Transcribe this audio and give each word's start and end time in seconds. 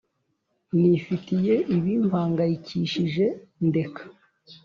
Nifitiye 0.79 1.55
ibi 1.75 1.93
mpangayikishije 2.05 3.25
ndeka 3.67 4.03